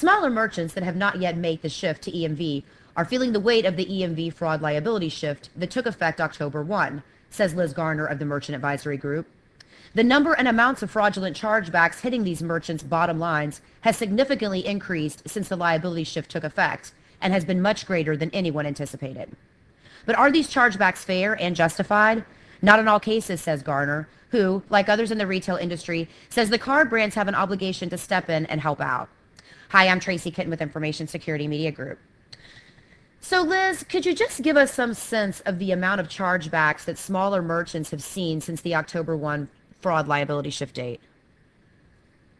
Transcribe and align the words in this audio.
Smaller 0.00 0.30
merchants 0.30 0.72
that 0.72 0.82
have 0.82 0.96
not 0.96 1.20
yet 1.20 1.36
made 1.36 1.60
the 1.60 1.68
shift 1.68 2.00
to 2.04 2.10
EMV 2.10 2.62
are 2.96 3.04
feeling 3.04 3.32
the 3.32 3.38
weight 3.38 3.66
of 3.66 3.76
the 3.76 3.84
EMV 3.84 4.32
fraud 4.32 4.62
liability 4.62 5.10
shift 5.10 5.50
that 5.54 5.70
took 5.70 5.84
effect 5.84 6.22
October 6.22 6.62
1, 6.62 7.02
says 7.28 7.52
Liz 7.52 7.74
Garner 7.74 8.06
of 8.06 8.18
the 8.18 8.24
Merchant 8.24 8.56
Advisory 8.56 8.96
Group. 8.96 9.26
The 9.92 10.02
number 10.02 10.32
and 10.32 10.48
amounts 10.48 10.82
of 10.82 10.90
fraudulent 10.90 11.36
chargebacks 11.36 12.00
hitting 12.00 12.24
these 12.24 12.42
merchants' 12.42 12.82
bottom 12.82 13.18
lines 13.18 13.60
has 13.82 13.94
significantly 13.94 14.66
increased 14.66 15.28
since 15.28 15.50
the 15.50 15.56
liability 15.56 16.04
shift 16.04 16.30
took 16.30 16.44
effect 16.44 16.94
and 17.20 17.34
has 17.34 17.44
been 17.44 17.60
much 17.60 17.84
greater 17.84 18.16
than 18.16 18.30
anyone 18.30 18.64
anticipated. 18.64 19.36
But 20.06 20.16
are 20.16 20.32
these 20.32 20.48
chargebacks 20.48 21.04
fair 21.04 21.38
and 21.38 21.54
justified? 21.54 22.24
Not 22.62 22.78
in 22.78 22.88
all 22.88 23.00
cases, 23.00 23.42
says 23.42 23.62
Garner, 23.62 24.08
who, 24.30 24.62
like 24.70 24.88
others 24.88 25.10
in 25.10 25.18
the 25.18 25.26
retail 25.26 25.56
industry, 25.56 26.08
says 26.30 26.48
the 26.48 26.56
card 26.56 26.88
brands 26.88 27.16
have 27.16 27.28
an 27.28 27.34
obligation 27.34 27.90
to 27.90 27.98
step 27.98 28.30
in 28.30 28.46
and 28.46 28.62
help 28.62 28.80
out. 28.80 29.10
Hi, 29.70 29.86
I'm 29.86 30.00
Tracy 30.00 30.32
Kitten 30.32 30.50
with 30.50 30.60
Information 30.60 31.06
Security 31.06 31.46
Media 31.46 31.70
Group. 31.70 32.00
So, 33.20 33.42
Liz, 33.42 33.84
could 33.84 34.04
you 34.04 34.16
just 34.16 34.42
give 34.42 34.56
us 34.56 34.74
some 34.74 34.94
sense 34.94 35.38
of 35.42 35.60
the 35.60 35.70
amount 35.70 36.00
of 36.00 36.08
chargebacks 36.08 36.84
that 36.86 36.98
smaller 36.98 37.40
merchants 37.40 37.92
have 37.92 38.02
seen 38.02 38.40
since 38.40 38.60
the 38.62 38.74
October 38.74 39.16
1 39.16 39.48
fraud 39.80 40.08
liability 40.08 40.50
shift 40.50 40.74
date? 40.74 41.00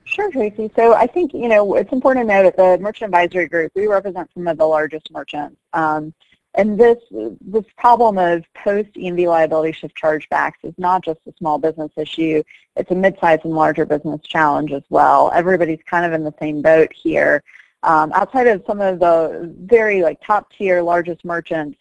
Sure, 0.03 0.29
Tracy. 0.33 0.73
So 0.75 0.95
I 0.95 1.07
think, 1.07 1.33
you 1.33 1.47
know, 1.47 1.77
it's 1.77 1.93
important 1.93 2.29
to 2.29 2.35
note 2.35 2.43
that 2.43 2.57
the 2.57 2.83
Merchant 2.83 3.15
Advisory 3.15 3.47
Group, 3.47 3.71
we 3.77 3.87
represent 3.87 4.29
some 4.35 4.49
of 4.49 4.59
the 4.59 4.67
largest 4.67 5.09
merchants. 5.13 5.57
Um, 5.73 6.13
and 6.55 6.79
this, 6.79 6.99
this 7.41 7.65
problem 7.77 8.19
of 8.19 8.45
post-EMV 8.55 9.27
liability 9.27 9.73
shift 9.73 9.97
chargebacks 9.97 10.55
is 10.65 10.75
not 10.79 11.05
just 11.05 11.21
a 11.29 11.33
small 11.39 11.59
business 11.59 11.93
issue. 11.97 12.43
It's 12.77 12.91
a 12.91 12.95
mid-sized 12.95 13.45
and 13.45 13.55
larger 13.55 13.87
business 13.87 14.21
challenge 14.23 14.73
as 14.73 14.83
well. 14.91 15.31
Everybody's 15.33 15.81
kind 15.89 16.05
of 16.05 16.13
in 16.13 16.25
the 16.25 16.35
same 16.41 16.61
boat 16.61 16.93
here. 16.93 17.45
Um, 17.85 18.13
outside 18.13 18.49
of 18.49 18.65
some 18.67 18.81
of 18.81 18.99
the 18.99 19.55
very 19.61 20.03
like 20.03 20.21
top 20.27 20.53
tier 20.53 20.83
largest 20.83 21.25
merchants, 21.25 21.79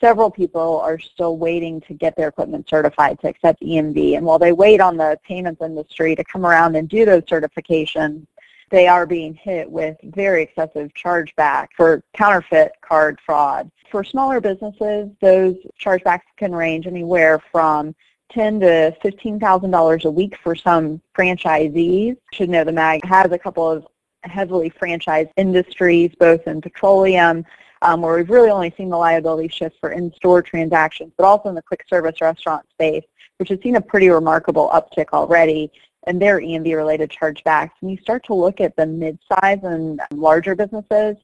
several 0.00 0.30
people 0.30 0.80
are 0.80 0.98
still 0.98 1.38
waiting 1.38 1.80
to 1.82 1.94
get 1.94 2.14
their 2.16 2.28
equipment 2.28 2.68
certified 2.68 3.18
to 3.20 3.28
accept 3.28 3.62
EMV. 3.62 4.16
And 4.16 4.26
while 4.26 4.38
they 4.38 4.52
wait 4.52 4.80
on 4.80 4.96
the 4.96 5.18
payments 5.24 5.62
industry 5.62 6.14
to 6.14 6.24
come 6.24 6.44
around 6.44 6.76
and 6.76 6.88
do 6.88 7.04
those 7.04 7.22
certifications, 7.22 8.26
they 8.72 8.88
are 8.88 9.06
being 9.06 9.34
hit 9.34 9.70
with 9.70 9.96
very 10.02 10.42
excessive 10.42 10.90
chargeback 10.94 11.68
for 11.76 12.02
counterfeit 12.14 12.72
card 12.80 13.20
fraud. 13.24 13.70
For 13.90 14.02
smaller 14.02 14.40
businesses, 14.40 15.10
those 15.20 15.56
chargebacks 15.78 16.22
can 16.38 16.54
range 16.54 16.86
anywhere 16.86 17.38
from 17.52 17.94
ten 18.32 18.58
to 18.60 18.96
fifteen 19.02 19.38
thousand 19.38 19.70
dollars 19.70 20.06
a 20.06 20.10
week 20.10 20.38
for 20.42 20.56
some 20.56 21.02
franchisees. 21.16 22.16
Should 22.32 22.48
know 22.48 22.64
the 22.64 22.72
MAG 22.72 23.04
has 23.04 23.30
a 23.30 23.38
couple 23.38 23.70
of 23.70 23.86
heavily 24.24 24.70
franchised 24.70 25.30
industries, 25.36 26.10
both 26.18 26.46
in 26.46 26.62
petroleum, 26.62 27.44
um, 27.82 28.00
where 28.00 28.16
we've 28.16 28.30
really 28.30 28.50
only 28.50 28.72
seen 28.76 28.88
the 28.88 28.96
liability 28.96 29.48
shift 29.48 29.76
for 29.80 29.90
in-store 29.92 30.40
transactions, 30.40 31.12
but 31.18 31.24
also 31.24 31.50
in 31.50 31.54
the 31.54 31.62
quick 31.62 31.84
service 31.90 32.20
restaurant 32.22 32.64
space, 32.70 33.04
which 33.36 33.50
has 33.50 33.58
seen 33.62 33.76
a 33.76 33.80
pretty 33.80 34.08
remarkable 34.08 34.70
uptick 34.72 35.08
already 35.12 35.70
in 36.06 36.18
their 36.18 36.40
EMV-related 36.40 37.10
chargebacks. 37.10 37.70
And 37.80 37.90
you 37.90 37.96
start 37.98 38.24
to 38.26 38.34
look 38.34 38.60
at 38.60 38.76
the 38.76 38.86
mid-size 38.86 39.60
and 39.62 40.00
larger 40.12 40.54
businesses, 40.54 41.16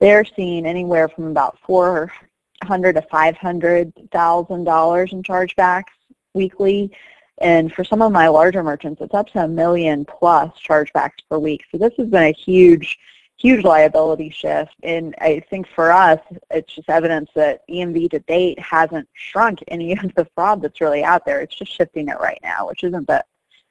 they're 0.00 0.24
seeing 0.24 0.66
anywhere 0.66 1.08
from 1.08 1.26
about 1.26 1.58
four 1.60 2.12
hundred 2.62 2.94
to 2.94 3.02
five 3.02 3.36
hundred 3.36 3.92
thousand 4.10 4.64
dollars 4.64 5.12
in 5.12 5.22
chargebacks 5.22 5.92
weekly. 6.34 6.90
And 7.38 7.72
for 7.72 7.84
some 7.84 8.00
of 8.00 8.12
my 8.12 8.28
larger 8.28 8.62
merchants, 8.62 9.02
it's 9.02 9.14
up 9.14 9.28
to 9.30 9.44
a 9.44 9.48
million 9.48 10.04
plus 10.04 10.50
chargebacks 10.60 11.18
per 11.28 11.38
week. 11.38 11.64
So 11.70 11.78
this 11.78 11.92
has 11.98 12.08
been 12.08 12.22
a 12.22 12.32
huge 12.32 12.98
huge 13.36 13.64
liability 13.64 14.30
shift. 14.30 14.74
And 14.82 15.14
I 15.20 15.40
think 15.50 15.66
for 15.68 15.90
us, 15.92 16.20
it's 16.50 16.74
just 16.74 16.88
evidence 16.88 17.30
that 17.34 17.68
EMV 17.68 18.10
to 18.12 18.20
date 18.20 18.58
hasn't 18.58 19.08
shrunk 19.12 19.62
any 19.68 19.92
of 19.98 20.14
the 20.14 20.26
fraud 20.34 20.62
that's 20.62 20.80
really 20.80 21.04
out 21.04 21.26
there. 21.26 21.40
It's 21.40 21.54
just 21.54 21.72
shifting 21.72 22.08
it 22.08 22.20
right 22.20 22.38
now, 22.42 22.68
which 22.68 22.84
isn't 22.84 23.06
the 23.06 23.24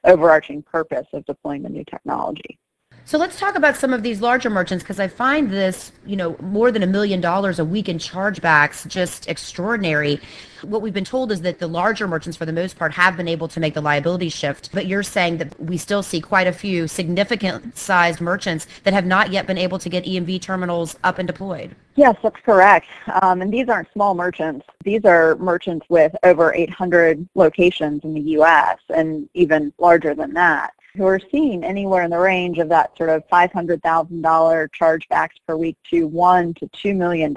overarching 0.03 0.61
purpose 0.61 1.07
of 1.13 1.25
deploying 1.25 1.63
the 1.63 1.69
new 1.69 1.83
technology. 1.85 2.59
So 3.05 3.17
let's 3.17 3.37
talk 3.37 3.55
about 3.55 3.75
some 3.75 3.91
of 3.91 4.01
these 4.01 4.21
larger 4.21 4.49
merchants 4.49 4.81
because 4.81 4.97
I 4.97 5.09
find 5.09 5.51
this, 5.51 5.91
you 6.05 6.15
know, 6.15 6.37
more 6.41 6.71
than 6.71 6.83
a 6.83 6.87
million 6.87 7.19
dollars 7.19 7.59
a 7.59 7.65
week 7.65 7.89
in 7.89 7.97
chargebacks 7.97 8.87
just 8.87 9.27
extraordinary. 9.27 10.21
What 10.61 10.81
we've 10.81 10.93
been 10.93 11.03
told 11.03 11.29
is 11.29 11.41
that 11.41 11.59
the 11.59 11.67
larger 11.67 12.07
merchants, 12.07 12.37
for 12.37 12.45
the 12.45 12.53
most 12.53 12.77
part, 12.77 12.93
have 12.93 13.17
been 13.17 13.27
able 13.27 13.49
to 13.49 13.59
make 13.59 13.73
the 13.73 13.81
liability 13.81 14.29
shift. 14.29 14.69
But 14.71 14.85
you're 14.85 15.03
saying 15.03 15.37
that 15.39 15.59
we 15.59 15.77
still 15.77 16.01
see 16.01 16.21
quite 16.21 16.47
a 16.47 16.53
few 16.53 16.87
significant 16.87 17.77
sized 17.77 18.21
merchants 18.21 18.67
that 18.83 18.93
have 18.93 19.05
not 19.05 19.33
yet 19.33 19.47
been 19.47 19.57
able 19.57 19.79
to 19.79 19.89
get 19.89 20.05
EMV 20.05 20.41
terminals 20.41 20.97
up 21.03 21.19
and 21.19 21.27
deployed. 21.27 21.75
Yes, 21.95 22.15
that's 22.23 22.39
correct. 22.43 22.87
Um, 23.21 23.41
and 23.41 23.53
these 23.53 23.69
aren't 23.69 23.91
small 23.93 24.15
merchants. 24.15 24.65
These 24.83 25.05
are 25.05 25.35
merchants 25.35 25.85
with 25.89 26.15
over 26.23 26.53
800 26.53 27.27
locations 27.35 28.03
in 28.03 28.15
the 28.15 28.21
U.S. 28.31 28.77
and 28.89 29.29
even 29.33 29.71
larger 29.77 30.15
than 30.15 30.33
that 30.33 30.73
who 30.95 31.05
are 31.05 31.19
seeing 31.31 31.63
anywhere 31.63 32.03
in 32.03 32.11
the 32.11 32.19
range 32.19 32.59
of 32.59 32.69
that 32.69 32.95
sort 32.97 33.09
of 33.09 33.27
$500,000 33.27 34.69
chargebacks 34.79 35.35
per 35.47 35.57
week 35.57 35.75
to 35.89 36.05
one 36.07 36.53
to 36.55 36.67
$2 36.67 36.95
million. 36.95 37.35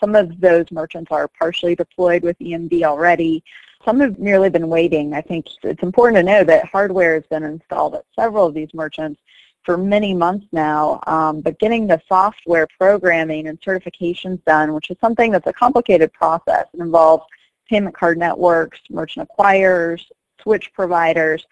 Some 0.00 0.14
of 0.14 0.40
those 0.40 0.70
merchants 0.70 1.12
are 1.12 1.28
partially 1.28 1.74
deployed 1.74 2.22
with 2.22 2.38
EMV 2.38 2.84
already. 2.84 3.44
Some 3.84 4.00
have 4.00 4.18
merely 4.18 4.48
been 4.48 4.68
waiting. 4.68 5.12
I 5.12 5.20
think 5.20 5.46
it's 5.62 5.82
important 5.82 6.16
to 6.16 6.22
know 6.22 6.44
that 6.44 6.66
hardware 6.66 7.14
has 7.14 7.24
been 7.30 7.42
installed 7.42 7.94
at 7.94 8.04
several 8.18 8.46
of 8.46 8.54
these 8.54 8.72
merchants 8.72 9.20
for 9.68 9.76
many 9.76 10.14
months 10.14 10.46
now, 10.50 10.98
um, 11.06 11.42
but 11.42 11.58
getting 11.58 11.86
the 11.86 12.00
software 12.08 12.66
programming 12.78 13.48
and 13.48 13.60
certifications 13.60 14.42
done, 14.46 14.72
which 14.72 14.88
is 14.88 14.96
something 14.98 15.30
that's 15.30 15.46
a 15.46 15.52
complicated 15.52 16.10
process. 16.14 16.64
It 16.72 16.80
involves 16.80 17.24
payment 17.68 17.94
card 17.94 18.16
networks, 18.16 18.80
merchant 18.88 19.28
acquirers, 19.28 20.06
switch 20.40 20.72
providers, 20.72 21.46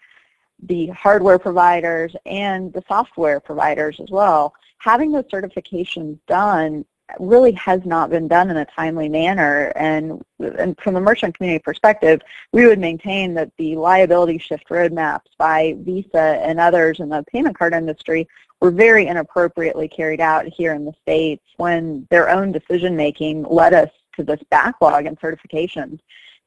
the 0.63 0.87
hardware 0.87 1.37
providers 1.37 2.15
and 2.25 2.73
the 2.73 2.83
software 2.87 3.39
providers 3.39 3.99
as 3.99 4.09
well. 4.09 4.55
Having 4.79 5.11
those 5.11 5.25
certifications 5.25 6.17
done 6.27 6.85
really 7.19 7.53
has 7.53 7.85
not 7.85 8.09
been 8.09 8.27
done 8.27 8.49
in 8.49 8.57
a 8.57 8.65
timely 8.65 9.09
manner. 9.09 9.71
And, 9.75 10.21
and 10.39 10.77
from 10.79 10.93
the 10.93 11.01
merchant 11.01 11.37
community 11.37 11.61
perspective, 11.63 12.21
we 12.51 12.67
would 12.67 12.79
maintain 12.79 13.33
that 13.35 13.51
the 13.57 13.75
liability 13.75 14.37
shift 14.37 14.67
roadmaps 14.69 15.27
by 15.37 15.75
Visa 15.79 16.39
and 16.43 16.59
others 16.59 16.99
in 16.99 17.09
the 17.09 17.23
payment 17.31 17.57
card 17.57 17.73
industry 17.73 18.27
were 18.59 18.71
very 18.71 19.07
inappropriately 19.07 19.87
carried 19.87 20.19
out 20.19 20.45
here 20.47 20.73
in 20.73 20.83
the 20.83 20.93
States 21.01 21.43
when 21.57 22.07
their 22.09 22.29
own 22.29 22.51
decision 22.51 22.95
making 22.95 23.43
led 23.43 23.73
us 23.73 23.89
to 24.15 24.23
this 24.23 24.41
backlog 24.49 25.05
in 25.05 25.15
certifications 25.17 25.99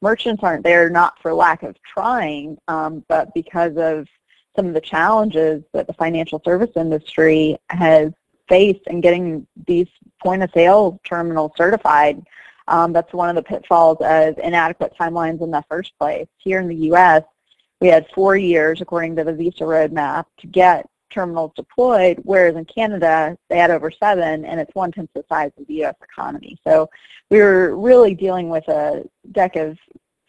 merchants 0.03 0.43
aren't 0.43 0.65
there 0.65 0.89
not 0.91 1.21
for 1.21 1.33
lack 1.33 1.63
of 1.63 1.77
trying, 1.83 2.59
um, 2.69 3.05
but 3.09 3.33
because 3.35 3.77
of 3.77 4.07
some 4.57 4.67
of 4.67 4.75
the 4.75 4.81
challenges 4.81 5.63
that 5.73 5.87
the 5.87 5.93
financial 5.93 6.41
service 6.45 6.71
industry 6.77 7.57
has 7.69 8.13
faced 8.51 8.87
in 8.89 9.01
getting 9.01 9.47
these 9.67 9.87
point 10.23 10.43
of 10.43 10.51
sale 10.53 11.01
terminals 11.05 11.53
certified. 11.57 12.23
Um, 12.69 12.93
that's 12.93 13.15
one 13.15 13.31
of 13.31 13.37
the 13.37 13.43
pitfalls 13.43 13.99
of 14.03 14.39
inadequate 14.39 14.93
timelines 15.01 15.41
in 15.41 15.51
the 15.51 15.65
first 15.71 15.99
place. 15.99 16.27
Here 16.37 16.61
in 16.61 16.69
the 16.69 16.77
U.S., 16.77 17.23
we 17.81 17.89
had 17.89 18.07
four 18.15 18.37
years, 18.37 18.83
according 18.83 19.17
to 19.17 19.25
the 19.25 19.33
Visa 19.33 19.65
roadmap, 19.65 20.27
to 20.41 20.47
get 20.47 20.87
terminals 21.09 21.53
deployed, 21.57 22.21
whereas 22.25 22.57
in 22.57 22.65
Canada, 22.67 23.37
they 23.49 23.57
had 23.57 23.71
over 23.71 23.91
seven, 23.91 24.45
and 24.45 24.61
it's 24.61 24.75
one-tenth 24.75 25.11
the 25.15 25.25
size 25.29 25.51
of 25.59 25.67
the 25.67 25.75
U.S. 25.75 25.97
economy. 26.03 26.59
So 26.67 26.89
we 27.31 27.39
were 27.39 27.77
really 27.77 28.15
dealing 28.15 28.51
with 28.51 28.69
a 28.69 29.05
deck 29.33 29.57
of 29.57 29.79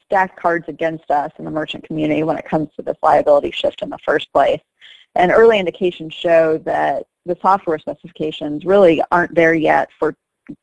stacked 0.06 0.40
cards 0.40 0.66
against 0.68 1.10
us 1.12 1.32
in 1.38 1.46
the 1.46 1.52
merchant 1.52 1.84
community 1.84 2.24
when 2.24 2.38
it 2.38 2.46
comes 2.46 2.70
to 2.76 2.82
this 2.82 2.98
liability 3.04 3.52
shift 3.52 3.82
in 3.82 3.90
the 3.90 4.00
first 4.00 4.32
place. 4.34 4.62
And 5.16 5.32
early 5.32 5.60
indications 5.60 6.14
show 6.14 6.58
that 6.60 7.06
the 7.26 7.38
software 7.42 7.80
specifications 7.80 8.66
really 8.66 9.02
aren't 9.12 9.36
there 9.36 9.54
yet 9.54 9.90
for 9.98 10.16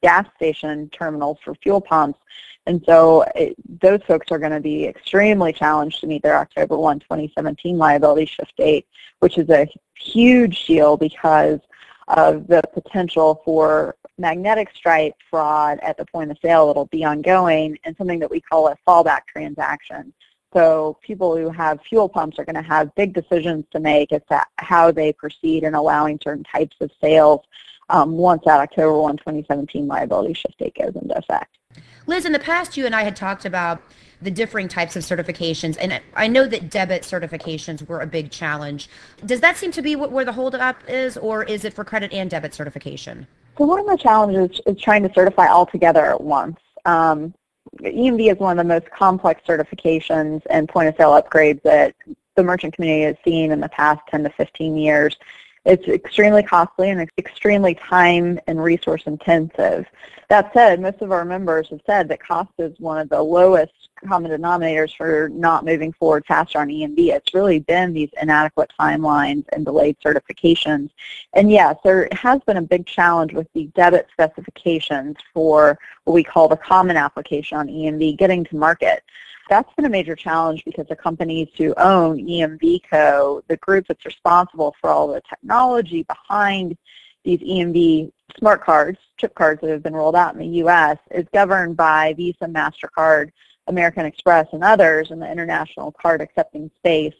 gas 0.03 0.27
station 0.37 0.89
terminals 0.91 1.39
for 1.45 1.55
fuel 1.57 1.81
pumps. 1.81 2.19
And 2.67 2.83
so 2.85 3.25
it, 3.35 3.55
those 3.81 4.01
folks 4.07 4.31
are 4.31 4.39
going 4.39 4.53
to 4.53 4.61
be 4.61 4.87
extremely 4.87 5.53
challenged 5.53 6.01
to 6.01 6.07
meet 6.07 6.23
their 6.23 6.37
October 6.37 6.77
1, 6.77 7.01
2017 7.01 7.79
liability 7.79 8.27
shift 8.27 8.57
date, 8.57 8.87
which 9.21 9.39
is 9.39 9.49
a 9.49 9.67
huge 9.99 10.67
deal 10.67 10.97
because 10.97 11.61
of 12.09 12.47
the 12.47 12.63
potential 12.75 13.41
for 13.45 13.95
magnetic 14.19 14.71
stripe 14.75 15.15
fraud 15.31 15.79
at 15.83 15.97
the 15.97 16.05
point 16.07 16.31
of 16.31 16.39
sale 16.43 16.67
that'll 16.67 16.87
be 16.87 17.05
ongoing 17.05 17.79
and 17.85 17.97
something 17.97 18.19
that 18.19 18.31
we 18.31 18.41
call 18.41 18.69
a 18.69 18.77
fallback 18.87 19.21
transaction. 19.31 20.13
So 20.53 20.99
people 21.03 21.37
who 21.37 21.51
have 21.51 21.81
fuel 21.89 22.09
pumps 22.09 22.39
are 22.39 22.45
going 22.45 22.57
to 22.57 22.63
have 22.63 22.95
big 22.95 23.13
decisions 23.13 23.65
to 23.73 23.81
make 23.81 24.13
as 24.13 24.23
to 24.31 24.43
how 24.57 24.91
they 24.91 25.13
proceed 25.13 25.63
in 25.63 25.75
allowing 25.75 26.19
certain 26.23 26.45
types 26.45 26.77
of 26.81 26.91
sales 27.01 27.43
um, 27.91 28.13
once 28.13 28.43
that 28.45 28.61
October 28.61 28.99
1, 28.99 29.19
2017 29.19 29.87
liability 29.87 30.35
shift 30.35 30.59
date 30.59 30.77
goes 30.81 30.95
into 30.95 31.17
effect. 31.17 31.59
Liz, 32.07 32.25
in 32.25 32.33
the 32.33 32.39
past 32.39 32.77
you 32.77 32.87
and 32.87 32.95
I 32.95 33.03
had 33.03 33.15
talked 33.15 33.45
about 33.45 33.83
the 34.21 34.31
differing 34.31 34.69
types 34.69 34.97
of 34.97 35.03
certifications. 35.03 35.77
And 35.81 36.01
I 36.15 36.27
know 36.27 36.47
that 36.47 36.71
debit 36.71 37.03
certifications 37.03 37.87
were 37.87 38.01
a 38.01 38.07
big 38.07 38.31
challenge. 38.31 38.89
Does 39.25 39.41
that 39.41 39.57
seem 39.57 39.71
to 39.73 39.83
be 39.83 39.97
what, 39.97 40.11
where 40.11 40.25
the 40.25 40.33
holdup 40.33 40.77
is, 40.89 41.17
or 41.17 41.45
is 41.45 41.65
it 41.65 41.73
for 41.75 41.85
credit 41.85 42.13
and 42.13 42.29
debit 42.29 42.55
certification? 42.55 43.27
So 43.57 43.65
one 43.65 43.81
of 43.81 43.87
the 43.87 43.97
challenges 43.97 44.61
is 44.67 44.81
trying 44.81 45.03
to 45.07 45.13
certify 45.15 45.47
all 45.47 45.67
together 45.67 46.05
at 46.05 46.21
once. 46.21 46.59
Um, 46.85 47.35
EMV 47.81 48.33
is 48.33 48.39
one 48.39 48.59
of 48.59 48.67
the 48.67 48.75
most 48.75 48.91
complex 48.91 49.43
certifications 49.47 50.43
and 50.51 50.69
point 50.69 50.89
of 50.89 50.97
sale 50.97 51.21
upgrades 51.21 51.63
that 51.63 51.95
the 52.35 52.43
merchant 52.43 52.75
community 52.75 53.05
has 53.05 53.17
seen 53.25 53.51
in 53.51 53.61
the 53.61 53.69
past 53.69 54.01
10 54.09 54.25
to 54.25 54.31
15 54.31 54.77
years. 54.77 55.17
It's 55.65 55.87
extremely 55.89 56.43
costly 56.43 56.91
and 56.91 57.09
extremely 57.19 57.75
time 57.75 58.39
and 58.47 58.63
resource 58.63 59.03
intensive. 59.07 59.87
That 60.29 60.53
said, 60.55 60.81
most 60.81 61.03
of 61.03 61.13
our 61.13 61.25
members 61.25 61.69
have 61.71 61.81
said 61.85 62.09
that 62.09 62.23
cost 62.23 62.53
is 62.59 62.79
one 62.79 62.99
of 62.99 63.09
the 63.09 63.21
lowest 63.21 63.73
common 64.07 64.31
denominators 64.31 64.97
for 64.97 65.29
not 65.31 65.65
moving 65.65 65.93
forward 65.93 66.25
faster 66.27 66.59
on 66.59 66.69
EMV. 66.69 67.09
It's 67.09 67.35
really 67.35 67.59
been 67.61 67.93
these 67.93 68.11
inadequate 68.21 68.73
timelines 68.79 69.45
and 69.53 69.65
delayed 69.65 69.97
certifications. 70.05 70.91
And 71.35 71.51
yes, 71.51 71.77
there 71.85 72.09
has 72.13 72.41
been 72.47 72.59
a 72.59 72.63
big 72.63 72.87
challenge 72.87 73.33
with 73.33 73.49
the 73.55 73.65
debit 73.75 74.09
specifications 74.13 75.17
for 75.33 75.79
what 76.05 76.15
we 76.15 76.25
call 76.25 76.49
the 76.49 76.57
common 76.57 76.97
application 76.97 77.59
on 77.59 77.69
EMV 77.69 78.17
getting 78.19 78.45
to 78.45 78.57
market 78.57 79.03
that's 79.49 79.73
been 79.75 79.87
a 79.87 79.89
major 79.89 80.15
challenge 80.15 80.65
because 80.65 80.87
the 80.89 80.97
companies 80.97 81.49
who 81.57 81.75
own 81.79 82.19
EMVCo, 82.19 83.43
the 83.49 83.57
group 83.57 83.87
that's 83.89 84.05
responsible 84.05 84.75
for 84.81 84.91
all 84.91 85.09
the 85.09 85.23
technology 85.29 86.03
behind 86.05 86.77
these 87.25 87.41
EMV 87.41 88.13
smart 88.39 88.63
cards, 88.63 88.99
chip 89.17 89.35
cards 89.35 89.61
that 89.61 89.71
have 89.71 89.83
been 89.83 89.97
rolled 89.97 90.17
out 90.17 90.35
in 90.35 90.41
the 90.41 90.59
U.S., 90.59 90.99
is 91.11 91.27
governed 91.33 91.77
by 91.77 92.15
Visa, 92.15 92.45
MasterCard, 92.45 93.31
American 93.69 94.05
Express, 94.05 94.47
and 94.53 94.65
others 94.65 95.11
in 95.11 95.21
the 95.21 95.31
international 95.31 95.93
card 95.93 96.21
accepting 96.21 96.71
space. 96.79 97.15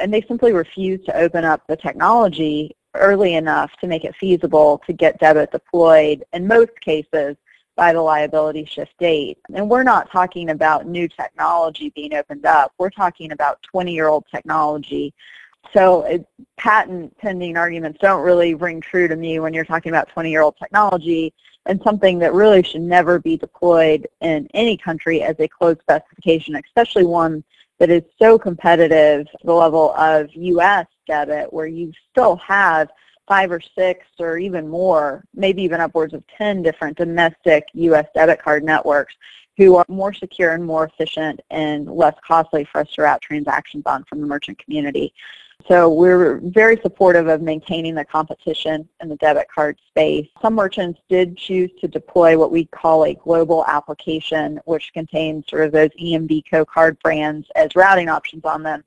And 0.00 0.12
they 0.12 0.22
simply 0.22 0.52
refuse 0.52 1.04
to 1.06 1.16
open 1.16 1.44
up 1.44 1.62
the 1.66 1.76
technology 1.76 2.76
early 2.94 3.34
enough 3.34 3.72
to 3.80 3.86
make 3.86 4.04
it 4.04 4.14
feasible 4.16 4.80
to 4.86 4.92
get 4.92 5.18
debit 5.18 5.50
deployed 5.50 6.24
in 6.32 6.46
most 6.46 6.80
cases 6.80 7.36
by 7.76 7.92
the 7.92 8.00
liability 8.00 8.64
shift 8.64 8.96
date. 8.98 9.38
And 9.52 9.68
we're 9.68 9.82
not 9.82 10.10
talking 10.10 10.50
about 10.50 10.86
new 10.86 11.08
technology 11.08 11.90
being 11.90 12.14
opened 12.14 12.46
up. 12.46 12.72
We're 12.78 12.90
talking 12.90 13.32
about 13.32 13.64
20-year-old 13.74 14.24
technology. 14.32 15.12
So 15.72 16.02
it, 16.02 16.26
patent 16.56 17.16
pending 17.18 17.56
arguments 17.56 17.98
don't 18.00 18.22
really 18.22 18.54
ring 18.54 18.80
true 18.80 19.08
to 19.08 19.16
me 19.16 19.40
when 19.40 19.52
you're 19.52 19.64
talking 19.64 19.90
about 19.90 20.08
20-year-old 20.14 20.56
technology 20.56 21.32
and 21.66 21.80
something 21.82 22.18
that 22.18 22.34
really 22.34 22.62
should 22.62 22.82
never 22.82 23.18
be 23.18 23.36
deployed 23.36 24.06
in 24.20 24.48
any 24.54 24.76
country 24.76 25.22
as 25.22 25.34
a 25.38 25.48
closed 25.48 25.80
specification, 25.80 26.56
especially 26.56 27.04
one 27.04 27.42
that 27.78 27.90
is 27.90 28.02
so 28.20 28.38
competitive 28.38 29.26
to 29.26 29.38
the 29.44 29.52
level 29.52 29.94
of 29.94 30.28
U.S. 30.34 30.86
debit 31.06 31.52
where 31.52 31.66
you 31.66 31.92
still 32.10 32.36
have 32.36 32.90
five 33.26 33.50
or 33.50 33.60
six 33.60 34.06
or 34.18 34.38
even 34.38 34.68
more, 34.68 35.24
maybe 35.34 35.62
even 35.62 35.80
upwards 35.80 36.12
of 36.12 36.22
10 36.36 36.62
different 36.62 36.96
domestic 36.96 37.64
U.S. 37.72 38.06
debit 38.14 38.42
card 38.42 38.62
networks 38.62 39.14
who 39.56 39.76
are 39.76 39.84
more 39.88 40.12
secure 40.12 40.52
and 40.52 40.64
more 40.64 40.84
efficient 40.84 41.40
and 41.50 41.86
less 41.86 42.14
costly 42.26 42.64
for 42.64 42.80
us 42.80 42.90
to 42.92 43.02
route 43.02 43.22
transactions 43.22 43.84
on 43.86 44.04
from 44.04 44.20
the 44.20 44.26
merchant 44.26 44.58
community. 44.58 45.14
So 45.66 45.88
we're 45.88 46.40
very 46.42 46.78
supportive 46.82 47.28
of 47.28 47.40
maintaining 47.40 47.94
the 47.94 48.04
competition 48.04 48.86
in 49.00 49.08
the 49.08 49.16
debit 49.16 49.46
card 49.54 49.78
space. 49.88 50.28
Some 50.42 50.54
merchants 50.54 51.00
did 51.08 51.38
choose 51.38 51.70
to 51.80 51.88
deploy 51.88 52.36
what 52.36 52.52
we 52.52 52.66
call 52.66 53.04
a 53.04 53.14
global 53.14 53.64
application, 53.66 54.60
which 54.66 54.92
contains 54.92 55.46
sort 55.48 55.64
of 55.64 55.72
those 55.72 55.88
EMVCo 55.98 56.66
card 56.66 56.98
brands 57.02 57.48
as 57.56 57.74
routing 57.74 58.10
options 58.10 58.44
on 58.44 58.62
them 58.62 58.84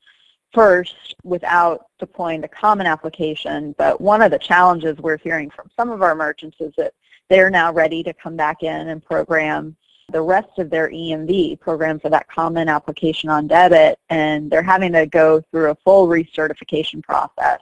first 0.53 1.15
without 1.23 1.87
deploying 1.99 2.41
the 2.41 2.47
common 2.47 2.85
application. 2.85 3.73
But 3.79 3.99
one 3.99 4.21
of 4.21 4.29
the 4.29 4.39
challenges 4.39 4.97
we're 4.97 5.17
hearing 5.17 5.49
from 5.49 5.71
some 5.75 5.89
of 5.89 6.03
our 6.03 6.13
merchants 6.13 6.57
is 6.59 6.73
that 6.77 6.93
they're 7.27 7.49
now 7.49 7.73
ready 7.73 8.03
to 8.03 8.13
come 8.13 8.35
back 8.35 8.61
in 8.61 8.89
and 8.89 9.03
program 9.03 9.75
the 10.09 10.21
rest 10.21 10.57
of 10.57 10.69
their 10.69 10.89
EMV 10.89 11.59
program 11.59 11.99
for 11.99 12.09
that 12.09 12.29
common 12.29 12.69
application 12.69 13.29
on 13.29 13.45
debit, 13.45 13.99
and 14.09 14.49
they're 14.49 14.63
having 14.63 14.93
to 14.93 15.05
go 15.05 15.41
through 15.51 15.69
a 15.69 15.75
full 15.83 16.07
recertification 16.07 17.03
process, 17.03 17.59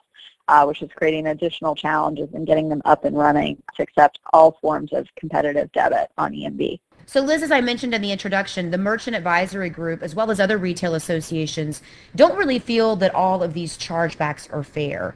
uh, 0.47 0.63
which 0.65 0.83
is 0.83 0.89
creating 0.95 1.25
additional 1.25 1.73
challenges 1.73 2.29
in 2.33 2.45
getting 2.45 2.69
them 2.69 2.83
up 2.85 3.03
and 3.03 3.17
running 3.17 3.61
to 3.75 3.81
accept 3.81 4.19
all 4.31 4.59
forms 4.61 4.93
of 4.93 5.07
competitive 5.15 5.71
debit 5.71 6.11
on 6.19 6.33
EMV. 6.33 6.79
So 7.07 7.21
Liz, 7.21 7.41
as 7.41 7.51
I 7.51 7.61
mentioned 7.61 7.95
in 7.95 8.01
the 8.03 8.11
introduction, 8.11 8.69
the 8.69 8.77
Merchant 8.77 9.15
Advisory 9.15 9.69
Group, 9.69 10.03
as 10.03 10.13
well 10.13 10.29
as 10.29 10.39
other 10.39 10.59
retail 10.59 10.93
associations, 10.93 11.81
don't 12.15 12.37
really 12.37 12.59
feel 12.59 12.95
that 12.97 13.13
all 13.15 13.41
of 13.41 13.55
these 13.55 13.75
chargebacks 13.75 14.51
are 14.53 14.63
fair. 14.63 15.15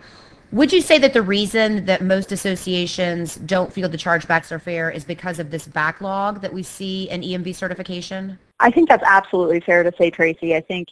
Would 0.52 0.74
you 0.74 0.82
say 0.82 0.98
that 0.98 1.14
the 1.14 1.22
reason 1.22 1.86
that 1.86 2.02
most 2.02 2.32
associations 2.32 3.36
don't 3.36 3.72
feel 3.72 3.88
the 3.88 3.98
chargebacks 3.98 4.52
are 4.52 4.58
fair 4.58 4.90
is 4.90 5.04
because 5.04 5.38
of 5.38 5.52
this 5.52 5.68
backlog 5.68 6.42
that 6.42 6.52
we 6.52 6.64
see 6.64 7.08
in 7.10 7.22
EMV 7.22 7.54
certification? 7.54 8.40
I 8.60 8.72
think 8.72 8.90
that's 8.90 9.04
absolutely 9.06 9.60
fair 9.60 9.84
to 9.84 9.92
say, 9.96 10.10
Tracy. 10.10 10.56
I 10.56 10.62
think 10.62 10.88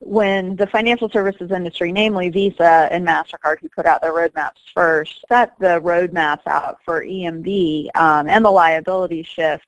when 0.00 0.56
the 0.56 0.66
financial 0.66 1.08
services 1.08 1.52
industry, 1.52 1.92
namely 1.92 2.30
Visa 2.30 2.88
and 2.90 3.06
MasterCard, 3.06 3.60
who 3.60 3.68
put 3.68 3.86
out 3.86 4.02
their 4.02 4.12
roadmaps 4.12 4.58
first, 4.74 5.24
set 5.28 5.56
the 5.60 5.80
roadmaps 5.80 6.46
out 6.46 6.78
for 6.84 7.04
EMV 7.04 7.94
um, 7.96 8.28
and 8.28 8.44
the 8.44 8.50
liability 8.50 9.22
shift, 9.22 9.66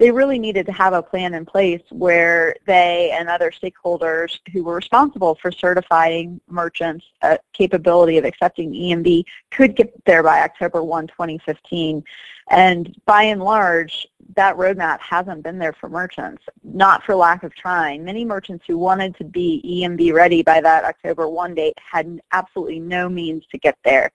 they 0.00 0.10
really 0.10 0.38
needed 0.38 0.64
to 0.64 0.72
have 0.72 0.94
a 0.94 1.02
plan 1.02 1.34
in 1.34 1.44
place 1.44 1.82
where 1.90 2.56
they 2.66 3.14
and 3.14 3.28
other 3.28 3.52
stakeholders 3.52 4.38
who 4.50 4.64
were 4.64 4.74
responsible 4.74 5.34
for 5.34 5.52
certifying 5.52 6.40
merchants' 6.48 7.04
uh, 7.20 7.36
capability 7.52 8.16
of 8.16 8.24
accepting 8.24 8.72
EMV 8.72 9.24
could 9.50 9.76
get 9.76 9.92
there 10.06 10.22
by 10.22 10.40
October 10.40 10.82
1, 10.82 11.06
2015. 11.08 12.02
And 12.48 12.96
by 13.04 13.24
and 13.24 13.42
large, 13.42 14.08
that 14.40 14.56
roadmap 14.56 15.00
hasn't 15.00 15.42
been 15.42 15.58
there 15.58 15.74
for 15.74 15.90
merchants, 15.90 16.42
not 16.64 17.04
for 17.04 17.14
lack 17.14 17.42
of 17.42 17.54
trying. 17.54 18.02
Many 18.02 18.24
merchants 18.24 18.64
who 18.66 18.78
wanted 18.78 19.14
to 19.16 19.24
be 19.24 19.60
EMV 19.66 20.14
ready 20.14 20.42
by 20.42 20.62
that 20.62 20.82
October 20.82 21.28
1 21.28 21.54
date 21.54 21.76
had 21.78 22.18
absolutely 22.32 22.80
no 22.80 23.06
means 23.06 23.44
to 23.50 23.58
get 23.58 23.76
there. 23.84 24.10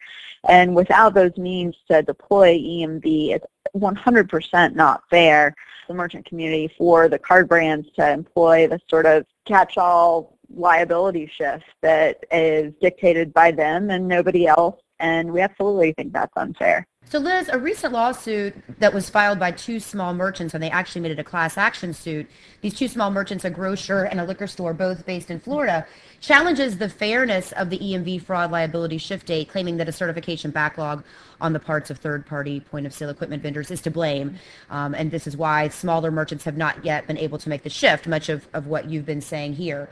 And 0.50 0.76
without 0.76 1.14
those 1.14 1.38
means 1.38 1.76
to 1.92 2.02
deploy 2.02 2.58
EMV, 2.58 3.36
it's 3.36 3.46
100% 3.78 4.74
not 4.74 5.04
fair 5.12 5.54
the 5.88 5.94
merchant 5.94 6.26
community 6.26 6.74
for 6.76 7.08
the 7.08 7.20
card 7.20 7.48
brands 7.48 7.88
to 7.96 8.10
employ 8.12 8.68
the 8.68 8.82
sort 8.90 9.06
of 9.06 9.28
catch-all 9.46 10.40
liability 10.56 11.30
shift 11.32 11.66
that 11.82 12.24
is 12.32 12.74
dictated 12.82 13.32
by 13.32 13.52
them 13.52 13.92
and 13.92 14.08
nobody 14.08 14.48
else, 14.48 14.80
and 15.00 15.32
we 15.32 15.42
absolutely 15.42 15.94
think 15.94 16.14
that's 16.14 16.36
unfair. 16.36 16.88
So 17.08 17.20
Liz, 17.20 17.50
a 17.50 17.60
recent 17.60 17.94
lawsuit 17.94 18.56
that 18.80 18.92
was 18.92 19.12
filed 19.12 19.38
by 19.38 19.52
two 19.52 19.80
small 19.80 20.12
merchants, 20.12 20.56
and 20.56 20.64
they 20.64 20.72
actually 20.72 21.02
made 21.02 21.12
it 21.12 21.20
a 21.20 21.24
class 21.24 21.56
action 21.56 21.94
suit, 21.94 22.28
these 22.62 22.74
two 22.74 22.88
small 22.88 23.12
merchants, 23.12 23.46
a 23.46 23.50
grocer 23.52 24.06
and 24.06 24.20
a 24.20 24.26
liquor 24.26 24.48
store, 24.48 24.74
both 24.74 25.06
based 25.06 25.30
in 25.30 25.40
Florida, 25.40 25.86
challenges 26.20 26.80
the 26.80 26.90
fairness 26.90 27.52
of 27.52 27.70
the 27.70 27.78
EMV 27.78 28.24
fraud 28.24 28.52
liability 28.52 28.98
shift 28.98 29.28
date, 29.28 29.50
claiming 29.50 29.78
that 29.78 29.88
a 29.88 29.92
certification 29.92 30.50
backlog 30.50 31.04
on 31.40 31.54
the 31.54 31.60
parts 31.60 31.92
of 31.92 32.00
third-party 32.00 32.62
point-of-sale 32.62 33.10
equipment 33.10 33.44
vendors 33.44 33.70
is 33.70 33.82
to 33.82 33.92
blame. 33.92 34.40
Um, 34.72 34.96
and 34.96 35.12
this 35.12 35.28
is 35.28 35.38
why 35.38 35.68
smaller 35.68 36.10
merchants 36.10 36.44
have 36.46 36.58
not 36.58 36.84
yet 36.84 37.06
been 37.06 37.20
able 37.20 37.38
to 37.38 37.50
make 37.50 37.62
the 37.62 37.70
shift, 37.70 38.08
much 38.08 38.30
of, 38.30 38.48
of 38.54 38.66
what 38.66 38.90
you've 38.90 39.06
been 39.06 39.22
saying 39.22 39.54
here. 39.54 39.90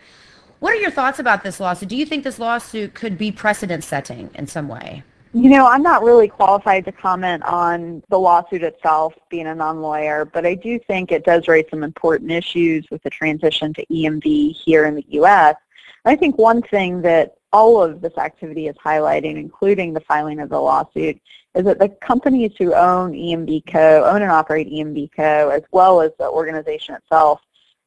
What 0.63 0.71
are 0.71 0.79
your 0.79 0.91
thoughts 0.91 1.19
about 1.19 1.43
this 1.43 1.59
lawsuit? 1.59 1.89
Do 1.89 1.97
you 1.97 2.05
think 2.05 2.23
this 2.23 2.39
lawsuit 2.39 2.93
could 2.93 3.17
be 3.17 3.33
precedent 3.33 3.83
setting 3.83 4.29
in 4.35 4.47
some 4.47 4.69
way? 4.69 5.03
You 5.33 5.49
know, 5.49 5.67
I'm 5.67 5.83
not 5.83 6.03
really 6.03 6.29
qualified 6.29 6.85
to 6.85 6.93
comment 6.93 7.43
on 7.43 8.01
the 8.07 8.17
lawsuit 8.17 8.63
itself, 8.63 9.13
being 9.27 9.47
a 9.47 9.53
non-lawyer, 9.53 10.23
but 10.23 10.45
I 10.45 10.55
do 10.55 10.79
think 10.79 11.11
it 11.11 11.25
does 11.25 11.49
raise 11.49 11.65
some 11.69 11.83
important 11.83 12.31
issues 12.31 12.89
with 12.89 13.03
the 13.03 13.09
transition 13.09 13.73
to 13.73 13.85
EMV 13.87 14.55
here 14.55 14.85
in 14.85 14.95
the 14.95 15.05
U.S. 15.09 15.57
And 16.05 16.13
I 16.13 16.15
think 16.15 16.37
one 16.37 16.61
thing 16.61 17.01
that 17.01 17.35
all 17.51 17.83
of 17.83 17.99
this 17.99 18.17
activity 18.17 18.67
is 18.67 18.75
highlighting, 18.77 19.35
including 19.35 19.93
the 19.93 19.99
filing 19.99 20.39
of 20.39 20.47
the 20.47 20.61
lawsuit, 20.61 21.19
is 21.55 21.65
that 21.65 21.79
the 21.79 21.89
companies 21.89 22.53
who 22.57 22.73
own 22.73 23.11
EMVCo, 23.11 24.13
own 24.13 24.21
and 24.21 24.31
operate 24.31 24.71
EMVCo, 24.71 25.53
as 25.53 25.63
well 25.73 25.99
as 25.99 26.11
the 26.19 26.29
organization 26.29 26.95
itself, 26.95 27.41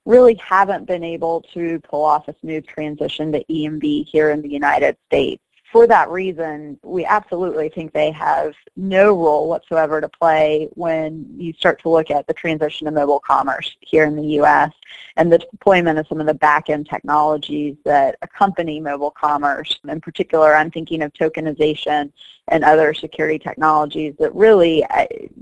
really 0.06 0.34
haven't 0.34 0.86
been 0.86 1.04
able 1.04 1.42
to 1.52 1.78
pull 1.80 2.04
off 2.04 2.28
a 2.28 2.34
smooth 2.40 2.66
transition 2.66 3.32
to 3.32 3.44
EMV 3.44 4.06
here 4.06 4.30
in 4.30 4.40
the 4.40 4.48
United 4.48 4.96
States 5.06 5.42
for 5.76 5.86
that 5.86 6.08
reason, 6.08 6.78
we 6.82 7.04
absolutely 7.04 7.68
think 7.68 7.92
they 7.92 8.10
have 8.12 8.54
no 8.76 9.08
role 9.08 9.46
whatsoever 9.46 10.00
to 10.00 10.08
play 10.08 10.68
when 10.72 11.26
you 11.36 11.52
start 11.52 11.82
to 11.82 11.90
look 11.90 12.10
at 12.10 12.26
the 12.26 12.32
transition 12.32 12.86
to 12.86 12.90
mobile 12.90 13.20
commerce 13.20 13.76
here 13.80 14.04
in 14.04 14.16
the 14.16 14.26
U.S. 14.40 14.72
and 15.16 15.30
the 15.30 15.36
deployment 15.36 15.98
of 15.98 16.06
some 16.06 16.18
of 16.18 16.26
the 16.26 16.32
back-end 16.32 16.88
technologies 16.88 17.76
that 17.84 18.16
accompany 18.22 18.80
mobile 18.80 19.10
commerce. 19.10 19.78
In 19.86 20.00
particular, 20.00 20.54
I'm 20.54 20.70
thinking 20.70 21.02
of 21.02 21.12
tokenization 21.12 22.10
and 22.48 22.64
other 22.64 22.94
security 22.94 23.38
technologies 23.38 24.14
that 24.18 24.34
really, 24.34 24.82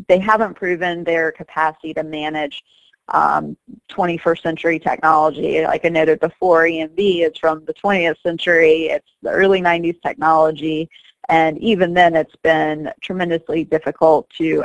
they 0.09 0.19
haven't 0.19 0.55
proven 0.55 1.05
their 1.05 1.31
capacity 1.31 1.95
to 1.95 2.03
manage 2.03 2.65
um, 3.09 3.57
21st 3.91 4.43
century 4.43 4.79
technology. 4.79 5.63
Like 5.65 5.85
I 5.85 5.89
noted 5.89 6.21
before, 6.21 6.63
EMV 6.65 7.31
is 7.31 7.37
from 7.39 7.65
the 7.65 7.75
20th 7.75 8.21
century. 8.23 8.87
It's 8.87 9.11
the 9.23 9.31
early 9.31 9.61
90s 9.61 10.01
technology. 10.03 10.89
And 11.29 11.59
even 11.59 11.95
then, 11.95 12.15
it's 12.15 12.37
been 12.37 12.91
tremendously 13.01 13.65
difficult 13.65 14.29
to 14.39 14.65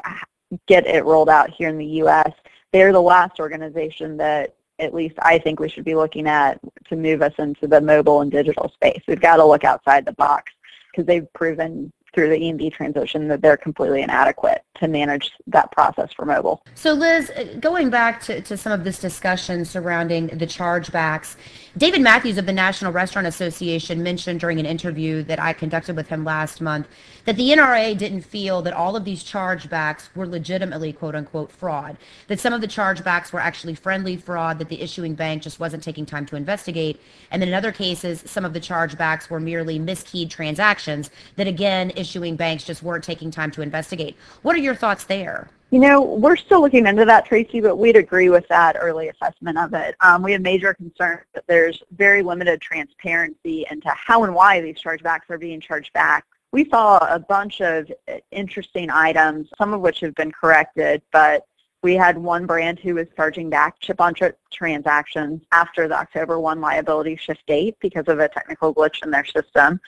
get 0.68 0.88
it 0.88 1.06
rolled 1.06 1.30
out 1.30 1.50
here 1.50 1.70
in 1.70 1.78
the 1.78 1.86
U.S. 1.86 2.32
They're 2.72 2.92
the 2.92 3.02
last 3.02 3.40
organization 3.40 4.18
that 4.18 4.56
at 4.80 4.94
least 4.94 5.16
I 5.22 5.38
think 5.38 5.60
we 5.60 5.70
should 5.70 5.86
be 5.86 5.96
looking 5.96 6.28
at 6.28 6.60
to 6.88 6.96
move 6.96 7.22
us 7.22 7.34
into 7.38 7.68
the 7.68 7.82
mobile 7.82 8.22
and 8.22 8.32
digital 8.32 8.70
space. 8.70 9.02
We've 9.08 9.20
got 9.20 9.38
to 9.38 9.46
look 9.46 9.64
outside 9.64 10.06
the 10.06 10.14
box 10.14 10.52
because 10.92 11.06
they've 11.06 11.32
proven 11.34 11.92
through 12.14 12.30
the 12.30 12.36
EMV 12.36 12.74
transition 12.74 13.28
that 13.28 13.42
they're 13.42 13.58
completely 13.58 14.02
inadequate 14.02 14.64
to 14.80 14.88
manage 14.88 15.32
that 15.48 15.72
process 15.72 16.12
for 16.14 16.26
mobile. 16.26 16.64
So 16.76 16.94
Liz, 16.94 17.30
uh, 17.32 17.56
going 17.60 17.90
back 17.90 18.22
to, 18.24 18.42
to 18.42 18.58
some 18.58 18.72
of 18.72 18.84
this 18.84 19.00
discussion 19.00 19.66
surrounding 19.66 20.28
the 20.28 20.48
chargebacks, 20.48 21.36
David 21.78 22.02
Matthews 22.02 22.38
of 22.38 22.46
the 22.46 22.54
National 22.54 22.92
Restaurant 22.92 23.28
Association 23.28 24.02
mentioned 24.02 24.40
during 24.40 24.60
an 24.60 24.66
interview 24.66 25.24
that 25.24 25.40
I 25.40 25.54
conducted 25.54 25.96
with 25.96 26.08
him 26.08 26.24
last 26.24 26.62
month 26.62 26.88
that 27.26 27.36
the 27.36 27.50
NRA 27.50 27.98
didn't 27.98 28.22
feel 28.22 28.62
that 28.64 28.74
all 28.74 28.96
of 28.96 29.06
these 29.06 29.24
chargebacks 29.24 30.10
were 30.16 30.26
legitimately 30.26 30.94
quote 30.94 31.16
unquote 31.16 31.52
fraud, 31.52 31.98
that 32.28 32.40
some 32.40 32.54
of 32.54 32.62
the 32.62 32.68
chargebacks 32.68 33.32
were 33.32 33.40
actually 33.40 33.76
friendly 33.76 34.18
fraud 34.18 34.60
that 34.60 34.70
the 34.70 34.82
issuing 34.82 35.14
bank 35.14 35.44
just 35.44 35.60
wasn't 35.60 35.84
taking 35.84 36.06
time 36.06 36.26
to 36.26 36.36
investigate, 36.36 37.00
and 37.32 37.42
then 37.42 37.50
in 37.50 37.56
other 37.56 37.72
cases 37.72 38.24
some 38.26 38.46
of 38.46 38.54
the 38.54 38.60
chargebacks 38.60 39.30
were 39.30 39.40
merely 39.40 39.80
miskeyed 39.80 40.30
transactions 40.30 41.12
that 41.36 41.48
again 41.48 41.92
issuing 42.00 42.36
banks 42.36 42.64
just 42.64 42.82
weren't 42.82 43.04
taking 43.04 43.30
time 43.30 43.52
to 43.52 43.62
investigate. 43.62 44.16
What 44.42 44.56
are 44.56 44.60
your 44.60 44.76
thoughts 44.76 45.04
there? 45.04 45.50
You 45.72 45.80
know, 45.80 46.02
we're 46.02 46.36
still 46.36 46.62
looking 46.62 46.88
into 46.88 47.06
that, 47.06 47.26
Tracy, 47.26 47.62
but 47.62 47.76
we'd 47.76 47.96
agree 47.96 48.30
with 48.30 48.48
that 48.48 48.76
early 48.80 49.10
assessment 49.10 49.58
of 49.60 49.74
it. 49.76 49.96
Um, 50.02 50.24
we 50.24 50.32
have 50.32 50.42
major 50.42 50.74
concerns 50.74 51.26
that 51.36 51.44
there's 51.48 51.84
very 51.96 52.24
limited 52.24 52.60
transparency 52.60 53.68
into 53.70 53.90
how 53.90 54.24
and 54.24 54.34
why 54.34 54.62
these 54.62 54.78
chargebacks 54.78 55.30
are 55.30 55.38
being 55.38 55.62
charged 55.62 55.94
back. 55.94 56.26
We 56.52 56.68
saw 56.68 56.98
a 57.14 57.20
bunch 57.20 57.62
of 57.62 57.92
interesting 58.32 58.90
items, 58.90 59.50
some 59.60 59.74
of 59.74 59.82
which 59.82 60.00
have 60.00 60.16
been 60.16 60.32
corrected, 60.32 61.04
but 61.12 61.46
we 61.84 61.94
had 61.94 62.18
one 62.18 62.46
brand 62.46 62.80
who 62.80 62.96
was 62.96 63.08
charging 63.16 63.50
back 63.50 63.80
chip-on-chip 63.80 64.38
transactions 64.52 65.42
after 65.52 65.88
the 65.88 65.98
October 65.98 66.40
1 66.40 66.60
liability 66.60 67.16
shift 67.16 67.46
date 67.46 67.78
because 67.80 68.06
of 68.08 68.20
a 68.20 68.28
technical 68.28 68.74
glitch 68.74 69.04
in 69.04 69.12
their 69.12 69.24
system. 69.24 69.80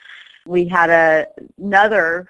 We 0.46 0.66
had 0.66 0.90
a, 0.90 1.26
another 1.58 2.28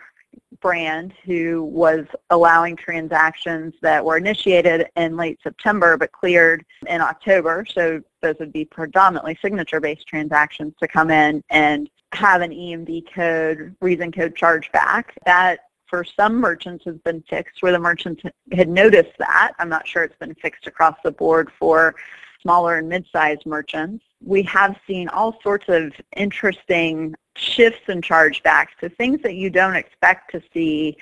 brand 0.61 1.13
who 1.25 1.65
was 1.65 2.07
allowing 2.31 2.77
transactions 2.77 3.75
that 3.83 4.05
were 4.05 4.17
initiated 4.17 4.87
in 4.97 5.17
late 5.17 5.39
September 5.43 5.97
but 5.97 6.13
cleared 6.13 6.65
in 6.87 7.01
October. 7.01 7.67
So 7.69 8.01
those 8.23 8.37
would 8.39 8.53
be 8.53 8.65
predominantly 8.65 9.37
signature-based 9.43 10.07
transactions 10.07 10.75
to 10.81 10.89
come 10.89 11.11
in 11.11 11.43
and 11.51 11.91
have 12.13 12.41
an 12.43 12.51
EMV 12.51 13.13
code, 13.13 13.75
reason 13.81 14.13
code 14.13 14.35
chargeback. 14.35 15.05
That 15.27 15.61
for 15.87 16.05
some 16.05 16.37
merchants 16.37 16.85
has 16.87 16.97
been 16.99 17.23
fixed 17.29 17.63
where 17.63 17.73
the 17.73 17.79
merchants 17.79 18.23
had 18.53 18.69
noticed 18.69 19.13
that. 19.19 19.53
I'm 19.59 19.69
not 19.69 19.87
sure 19.87 20.05
it's 20.05 20.17
been 20.17 20.35
fixed 20.37 20.67
across 20.67 20.97
the 21.05 21.11
board 21.11 21.51
for 21.59 21.95
smaller 22.41 22.79
and 22.79 22.89
mid-sized 22.89 23.47
merchants. 23.47 24.05
We 24.25 24.43
have 24.45 24.77
seen 24.87 25.09
all 25.09 25.39
sorts 25.43 25.67
of 25.69 25.93
interesting 26.17 27.15
shifts 27.37 27.89
in 27.89 28.01
chargebacks 28.01 28.69
to 28.81 28.89
things 28.89 29.21
that 29.23 29.35
you 29.35 29.51
don't 29.51 29.77
expect 29.77 30.33
to 30.33 30.43
see, 30.53 30.97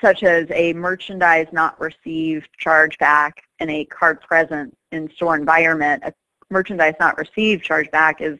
such 0.00 0.22
as 0.22 0.46
a 0.50 0.72
merchandise 0.74 1.46
not 1.52 1.80
received 1.80 2.48
chargeback 2.62 3.32
in 3.60 3.70
a 3.70 3.84
card 3.86 4.20
present 4.20 4.76
in-store 4.92 5.36
environment. 5.36 6.02
A 6.04 6.12
merchandise 6.50 6.94
not 7.00 7.16
received 7.18 7.64
chargeback 7.64 8.20
is 8.20 8.38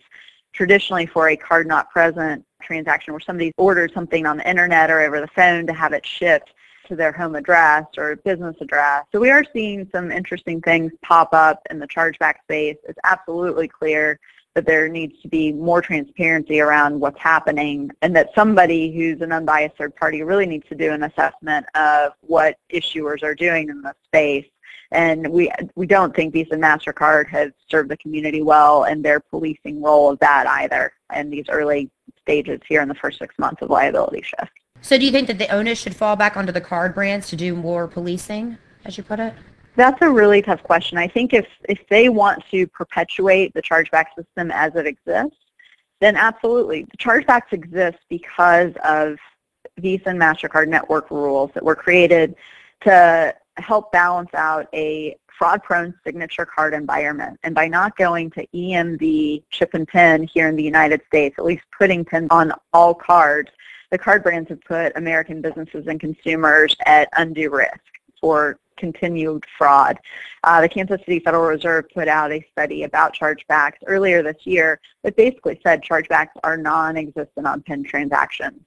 traditionally 0.52 1.06
for 1.06 1.28
a 1.28 1.36
card 1.36 1.66
not 1.66 1.90
present 1.90 2.44
transaction 2.62 3.12
where 3.12 3.20
somebody 3.20 3.52
orders 3.56 3.92
something 3.94 4.26
on 4.26 4.38
the 4.38 4.48
internet 4.48 4.90
or 4.90 5.00
over 5.00 5.20
the 5.20 5.28
phone 5.28 5.66
to 5.66 5.72
have 5.72 5.92
it 5.92 6.04
shipped 6.04 6.52
to 6.88 6.96
their 6.96 7.12
home 7.12 7.34
address 7.34 7.84
or 7.96 8.16
business 8.16 8.56
address. 8.60 9.04
So 9.12 9.20
we 9.20 9.30
are 9.30 9.44
seeing 9.52 9.88
some 9.92 10.10
interesting 10.10 10.60
things 10.60 10.90
pop 11.02 11.32
up 11.32 11.62
in 11.70 11.78
the 11.78 11.86
chargeback 11.86 12.34
space. 12.42 12.76
It's 12.88 12.98
absolutely 13.04 13.68
clear 13.68 14.18
that 14.54 14.66
there 14.66 14.88
needs 14.88 15.20
to 15.22 15.28
be 15.28 15.52
more 15.52 15.80
transparency 15.80 16.60
around 16.60 16.98
what's 16.98 17.20
happening 17.20 17.90
and 18.02 18.14
that 18.16 18.30
somebody 18.34 18.92
who's 18.94 19.20
an 19.20 19.32
unbiased 19.32 19.76
third 19.76 19.94
party 19.94 20.22
really 20.22 20.46
needs 20.46 20.66
to 20.68 20.74
do 20.74 20.92
an 20.92 21.04
assessment 21.04 21.66
of 21.74 22.12
what 22.22 22.56
issuers 22.72 23.22
are 23.22 23.34
doing 23.34 23.68
in 23.68 23.82
the 23.82 23.94
space. 24.04 24.46
And 24.90 25.28
we, 25.28 25.50
we 25.74 25.86
don't 25.86 26.16
think 26.16 26.32
Visa 26.32 26.54
and 26.54 26.62
MasterCard 26.62 27.28
have 27.28 27.52
served 27.68 27.90
the 27.90 27.96
community 27.98 28.42
well 28.42 28.84
in 28.84 29.02
their 29.02 29.20
policing 29.20 29.82
role 29.82 30.10
of 30.10 30.18
that 30.20 30.46
either 30.46 30.92
in 31.14 31.30
these 31.30 31.44
early 31.50 31.90
stages 32.22 32.60
here 32.66 32.80
in 32.80 32.88
the 32.88 32.94
first 32.94 33.18
six 33.18 33.34
months 33.38 33.62
of 33.62 33.70
liability 33.70 34.22
shift. 34.22 34.52
So 34.80 34.96
do 34.96 35.04
you 35.04 35.10
think 35.10 35.26
that 35.26 35.38
the 35.38 35.48
onus 35.48 35.78
should 35.78 35.94
fall 35.94 36.16
back 36.16 36.36
onto 36.36 36.52
the 36.52 36.60
card 36.60 36.94
brands 36.94 37.28
to 37.28 37.36
do 37.36 37.54
more 37.54 37.86
policing, 37.86 38.56
as 38.84 38.96
you 38.96 39.04
put 39.04 39.20
it? 39.20 39.34
That's 39.78 40.02
a 40.02 40.10
really 40.10 40.42
tough 40.42 40.64
question. 40.64 40.98
I 40.98 41.06
think 41.06 41.32
if, 41.32 41.46
if 41.68 41.78
they 41.88 42.08
want 42.08 42.42
to 42.50 42.66
perpetuate 42.66 43.54
the 43.54 43.62
chargeback 43.62 44.06
system 44.16 44.50
as 44.50 44.74
it 44.74 44.88
exists, 44.88 45.38
then 46.00 46.16
absolutely. 46.16 46.82
The 46.82 46.96
chargebacks 46.96 47.52
exist 47.52 47.98
because 48.08 48.72
of 48.82 49.18
Visa 49.78 50.08
and 50.08 50.20
MasterCard 50.20 50.66
network 50.66 51.12
rules 51.12 51.52
that 51.54 51.64
were 51.64 51.76
created 51.76 52.34
to 52.80 53.32
help 53.58 53.92
balance 53.92 54.30
out 54.34 54.66
a 54.74 55.16
fraud-prone 55.38 55.94
signature 56.04 56.44
card 56.44 56.74
environment. 56.74 57.38
And 57.44 57.54
by 57.54 57.68
not 57.68 57.96
going 57.96 58.30
to 58.32 58.44
EMV 58.52 59.44
chip 59.50 59.74
and 59.74 59.86
pin 59.86 60.24
here 60.24 60.48
in 60.48 60.56
the 60.56 60.62
United 60.64 61.02
States, 61.06 61.36
at 61.38 61.44
least 61.44 61.62
putting 61.78 62.04
pins 62.04 62.26
on 62.32 62.52
all 62.72 62.94
cards, 62.94 63.52
the 63.92 63.98
card 63.98 64.24
brands 64.24 64.48
have 64.48 64.60
put 64.62 64.92
American 64.96 65.40
businesses 65.40 65.86
and 65.86 66.00
consumers 66.00 66.74
at 66.84 67.08
undue 67.16 67.50
risk 67.50 67.78
for 68.20 68.58
continued 68.78 69.44
fraud. 69.56 69.98
Uh, 70.44 70.60
the 70.60 70.68
Kansas 70.68 71.00
City 71.00 71.18
Federal 71.18 71.44
Reserve 71.44 71.86
put 71.92 72.08
out 72.08 72.32
a 72.32 72.46
study 72.52 72.84
about 72.84 73.14
chargebacks 73.14 73.76
earlier 73.86 74.22
this 74.22 74.46
year 74.46 74.80
that 75.02 75.16
basically 75.16 75.60
said 75.62 75.82
chargebacks 75.82 76.30
are 76.44 76.56
non-existent 76.56 77.46
on 77.46 77.62
PIN 77.62 77.84
transactions. 77.84 78.60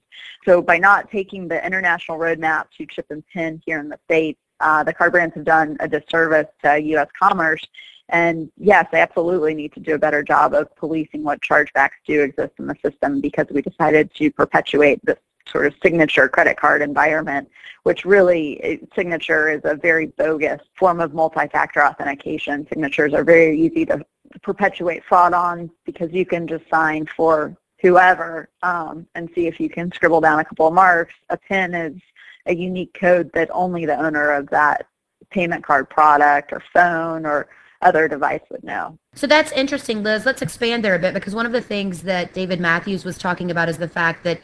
So 0.44 0.62
by 0.62 0.78
not 0.78 1.10
taking 1.10 1.48
the 1.48 1.64
international 1.64 2.18
roadmap 2.18 2.66
to 2.76 2.86
chip 2.86 3.06
and 3.10 3.26
PIN 3.28 3.62
here 3.64 3.80
in 3.80 3.88
the 3.88 3.98
States, 4.04 4.38
uh, 4.60 4.84
the 4.84 4.92
card 4.92 5.12
brands 5.12 5.34
have 5.34 5.44
done 5.44 5.76
a 5.80 5.88
disservice 5.88 6.46
to 6.64 6.80
U.S. 6.80 7.08
commerce. 7.18 7.66
And 8.08 8.52
yes, 8.58 8.86
they 8.92 9.00
absolutely 9.00 9.54
need 9.54 9.72
to 9.72 9.80
do 9.80 9.94
a 9.94 9.98
better 9.98 10.22
job 10.22 10.54
of 10.54 10.74
policing 10.76 11.24
what 11.24 11.40
chargebacks 11.40 11.98
do 12.06 12.20
exist 12.22 12.52
in 12.58 12.66
the 12.66 12.76
system 12.84 13.20
because 13.20 13.46
we 13.50 13.62
decided 13.62 14.14
to 14.16 14.30
perpetuate 14.30 15.00
this 15.04 15.18
sort 15.50 15.66
of 15.66 15.74
signature 15.82 16.28
credit 16.28 16.56
card 16.56 16.82
environment, 16.82 17.48
which 17.82 18.04
really, 18.04 18.80
signature 18.94 19.50
is 19.50 19.60
a 19.64 19.74
very 19.74 20.06
bogus 20.06 20.60
form 20.78 21.00
of 21.00 21.14
multi-factor 21.14 21.84
authentication. 21.84 22.66
Signatures 22.68 23.12
are 23.14 23.24
very 23.24 23.58
easy 23.58 23.84
to 23.86 24.04
perpetuate 24.42 25.02
fraud 25.04 25.34
on 25.34 25.70
because 25.84 26.12
you 26.12 26.24
can 26.24 26.46
just 26.46 26.64
sign 26.70 27.06
for 27.06 27.56
whoever 27.80 28.48
um, 28.62 29.06
and 29.14 29.28
see 29.34 29.46
if 29.46 29.58
you 29.60 29.68
can 29.68 29.90
scribble 29.92 30.20
down 30.20 30.38
a 30.38 30.44
couple 30.44 30.68
of 30.68 30.72
marks. 30.72 31.14
A 31.30 31.36
PIN 31.36 31.74
is 31.74 32.00
a 32.46 32.54
unique 32.54 32.94
code 32.94 33.30
that 33.34 33.50
only 33.52 33.86
the 33.86 33.98
owner 33.98 34.30
of 34.30 34.48
that 34.50 34.86
payment 35.30 35.64
card 35.64 35.90
product 35.90 36.52
or 36.52 36.62
phone 36.72 37.26
or 37.26 37.48
other 37.82 38.06
device 38.06 38.40
would 38.50 38.62
know. 38.62 38.96
So 39.14 39.26
that's 39.26 39.50
interesting, 39.52 40.02
Liz. 40.02 40.24
Let's 40.24 40.42
expand 40.42 40.84
there 40.84 40.94
a 40.94 40.98
bit 40.98 41.14
because 41.14 41.34
one 41.34 41.46
of 41.46 41.52
the 41.52 41.60
things 41.60 42.02
that 42.02 42.32
David 42.32 42.60
Matthews 42.60 43.04
was 43.04 43.18
talking 43.18 43.50
about 43.50 43.68
is 43.68 43.78
the 43.78 43.88
fact 43.88 44.22
that 44.24 44.40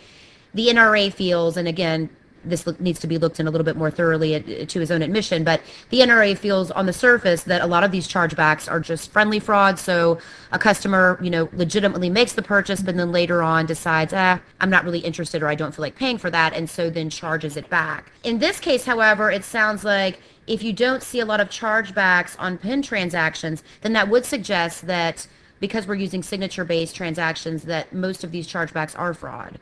the 0.55 0.69
NRA 0.69 1.13
feels, 1.13 1.57
and 1.57 1.69
again, 1.69 2.11
this 2.45 2.67
needs 2.81 3.01
to 3.01 3.07
be 3.07 3.19
looked 3.19 3.41
in 3.41 3.47
a 3.47 3.51
little 3.51 3.65
bit 3.65 3.77
more 3.77 3.91
thoroughly 3.91 4.35
at, 4.35 4.69
to 4.69 4.81
his 4.81 4.91
own 4.91 5.03
admission, 5.03 5.45
but 5.45 5.61
the 5.91 6.01
NRA 6.01 6.37
feels 6.37 6.71
on 6.71 6.87
the 6.87 6.93
surface 6.93 7.43
that 7.45 7.61
a 7.61 7.67
lot 7.67 7.85
of 7.85 7.91
these 7.91 8.09
chargebacks 8.09 8.71
are 8.71 8.81
just 8.81 9.11
friendly 9.11 9.41
fraud. 9.41 9.79
So 9.79 10.19
a 10.53 10.59
customer, 10.59 11.19
you 11.23 11.31
know, 11.31 11.49
legitimately 11.53 12.11
makes 12.11 12.33
the 12.33 12.43
purchase, 12.43 12.81
but 12.81 12.97
then 12.97 13.13
later 13.13 13.43
on 13.43 13.67
decides, 13.67 14.13
ah, 14.13 14.41
I'm 14.61 14.71
not 14.71 14.85
really 14.85 15.01
interested 15.01 15.43
or 15.43 15.49
I 15.49 15.55
don't 15.55 15.75
feel 15.75 15.83
like 15.83 15.97
paying 15.97 16.19
for 16.19 16.31
that, 16.31 16.55
and 16.55 16.69
so 16.69 16.91
then 16.91 17.11
charges 17.11 17.57
it 17.57 17.69
back. 17.69 18.11
In 18.25 18.39
this 18.39 18.61
case, 18.61 18.85
however, 18.85 19.31
it 19.31 19.45
sounds 19.45 19.85
like 19.85 20.21
if 20.47 20.63
you 20.63 20.73
don't 20.73 21.03
see 21.03 21.21
a 21.21 21.27
lot 21.27 21.41
of 21.41 21.49
chargebacks 21.49 22.37
on 22.39 22.59
PIN 22.59 22.83
transactions, 22.83 23.63
then 23.83 23.93
that 23.93 24.09
would 24.09 24.25
suggest 24.25 24.87
that 24.87 25.27
because 25.61 25.87
we're 25.87 25.97
using 25.97 26.23
signature-based 26.23 26.95
transactions, 26.95 27.65
that 27.65 27.93
most 27.93 28.23
of 28.23 28.31
these 28.31 28.47
chargebacks 28.47 28.97
are 28.99 29.13
fraud. 29.13 29.59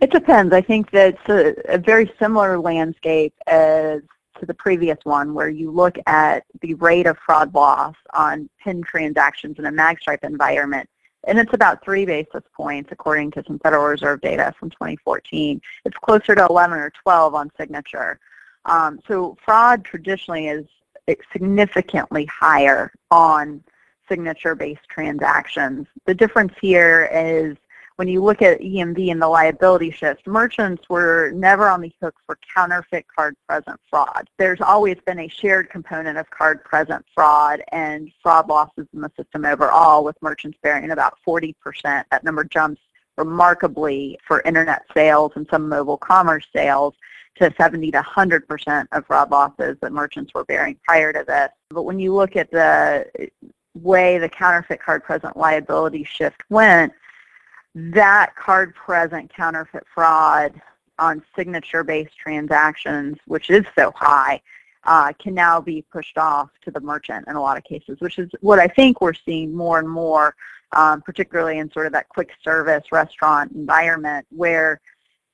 It 0.00 0.10
depends. 0.10 0.52
I 0.52 0.60
think 0.60 0.90
that 0.90 1.16
a, 1.28 1.74
a 1.74 1.78
very 1.78 2.12
similar 2.18 2.58
landscape 2.58 3.34
as 3.46 4.02
to 4.38 4.46
the 4.46 4.54
previous 4.54 4.98
one 5.04 5.32
where 5.32 5.48
you 5.48 5.70
look 5.70 5.96
at 6.06 6.44
the 6.60 6.74
rate 6.74 7.06
of 7.06 7.16
fraud 7.24 7.54
loss 7.54 7.94
on 8.12 8.50
PIN 8.62 8.82
transactions 8.82 9.58
in 9.58 9.66
a 9.66 9.72
magstripe 9.72 10.22
environment, 10.24 10.88
and 11.26 11.38
it's 11.38 11.54
about 11.54 11.82
three 11.82 12.04
basis 12.04 12.42
points 12.54 12.90
according 12.92 13.30
to 13.32 13.42
some 13.46 13.58
Federal 13.60 13.84
Reserve 13.84 14.20
data 14.20 14.54
from 14.58 14.70
2014. 14.70 15.60
It's 15.84 15.96
closer 15.96 16.34
to 16.34 16.46
11 16.48 16.78
or 16.78 16.92
12 17.02 17.34
on 17.34 17.50
signature. 17.58 18.20
Um, 18.66 19.00
so 19.08 19.36
fraud 19.42 19.84
traditionally 19.84 20.48
is 20.48 20.66
significantly 21.32 22.26
higher 22.26 22.92
on 23.10 23.62
signature-based 24.08 24.88
transactions. 24.88 25.86
The 26.04 26.14
difference 26.14 26.52
here 26.60 27.08
is 27.12 27.56
when 27.96 28.08
you 28.08 28.22
look 28.22 28.42
at 28.42 28.60
EMV 28.60 29.10
and 29.10 29.20
the 29.20 29.28
liability 29.28 29.90
shift, 29.90 30.26
merchants 30.26 30.84
were 30.88 31.32
never 31.34 31.68
on 31.68 31.80
the 31.80 31.92
hook 32.02 32.14
for 32.26 32.38
counterfeit 32.54 33.06
card 33.14 33.34
present 33.48 33.80
fraud. 33.88 34.28
There's 34.38 34.60
always 34.60 34.98
been 35.06 35.20
a 35.20 35.28
shared 35.28 35.70
component 35.70 36.18
of 36.18 36.28
card 36.30 36.62
present 36.62 37.04
fraud 37.14 37.62
and 37.72 38.12
fraud 38.22 38.48
losses 38.48 38.86
in 38.92 39.00
the 39.00 39.10
system 39.16 39.46
overall, 39.46 40.04
with 40.04 40.16
merchants 40.20 40.58
bearing 40.62 40.90
about 40.90 41.18
40%. 41.26 41.54
That 41.84 42.22
number 42.22 42.44
jumps 42.44 42.82
remarkably 43.16 44.18
for 44.26 44.42
internet 44.42 44.82
sales 44.92 45.32
and 45.36 45.46
some 45.50 45.66
mobile 45.66 45.96
commerce 45.96 46.46
sales 46.54 46.94
to 47.36 47.52
70 47.56 47.90
to 47.92 48.00
100% 48.00 48.86
of 48.92 49.06
fraud 49.06 49.30
losses 49.30 49.76
that 49.80 49.92
merchants 49.92 50.34
were 50.34 50.44
bearing 50.44 50.78
prior 50.86 51.14
to 51.14 51.24
this. 51.26 51.48
But 51.70 51.84
when 51.84 51.98
you 51.98 52.14
look 52.14 52.36
at 52.36 52.50
the 52.50 53.06
way 53.74 54.18
the 54.18 54.28
counterfeit 54.28 54.82
card 54.82 55.02
present 55.02 55.36
liability 55.36 56.04
shift 56.04 56.42
went, 56.50 56.92
that 57.76 58.34
card 58.36 58.74
present 58.74 59.30
counterfeit 59.32 59.84
fraud 59.92 60.60
on 60.98 61.22
signature-based 61.36 62.16
transactions, 62.16 63.18
which 63.26 63.50
is 63.50 63.66
so 63.76 63.92
high, 63.94 64.40
uh, 64.84 65.12
can 65.18 65.34
now 65.34 65.60
be 65.60 65.84
pushed 65.92 66.16
off 66.16 66.48
to 66.62 66.70
the 66.70 66.80
merchant 66.80 67.26
in 67.28 67.36
a 67.36 67.40
lot 67.40 67.58
of 67.58 67.64
cases, 67.64 68.00
which 68.00 68.18
is 68.18 68.30
what 68.40 68.58
I 68.58 68.66
think 68.66 69.02
we're 69.02 69.12
seeing 69.12 69.54
more 69.54 69.78
and 69.78 69.88
more, 69.88 70.34
um, 70.72 71.02
particularly 71.02 71.58
in 71.58 71.70
sort 71.70 71.84
of 71.84 71.92
that 71.92 72.08
quick 72.08 72.30
service 72.42 72.84
restaurant 72.92 73.52
environment 73.52 74.26
where 74.30 74.80